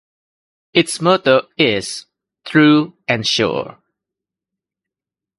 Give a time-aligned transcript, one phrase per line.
[0.73, 2.07] Its motto is
[2.43, 3.77] "True and Sure".